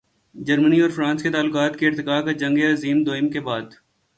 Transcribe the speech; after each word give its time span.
جرمنی 0.35 0.79
اور 0.81 0.89
فرانس 0.89 1.23
کے 1.23 1.29
تعلقات 1.29 1.79
کے 1.79 1.87
ارتقاء 1.87 2.21
کا 2.21 2.31
جنگ 2.31 2.57
عظیم 2.73 3.03
دوئم 3.03 3.29
کے 3.29 3.39
بعد۔ 3.39 3.61